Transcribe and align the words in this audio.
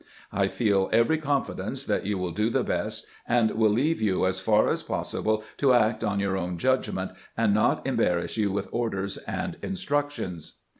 I 0.33 0.47
feel 0.47 0.89
every 0.91 1.19
confidence 1.19 1.85
that 1.85 2.07
you 2.07 2.17
will 2.17 2.31
do 2.31 2.49
the 2.49 2.63
best, 2.63 3.05
and 3.27 3.51
wiU 3.51 3.71
leave 3.71 4.01
you 4.01 4.25
as 4.25 4.39
far 4.39 4.67
as 4.67 4.81
possible 4.81 5.43
to 5.57 5.75
act 5.75 6.03
on 6.03 6.19
your 6.19 6.35
own 6.35 6.57
judgment, 6.57 7.11
and 7.37 7.53
not 7.53 7.85
embar 7.85 8.15
rass 8.19 8.35
you 8.35 8.51
with 8.51 8.67
orders 8.71 9.17
and 9.17 9.57
instructions." 9.61 10.53